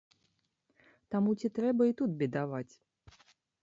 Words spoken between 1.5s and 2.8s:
трэба і тут бедаваць?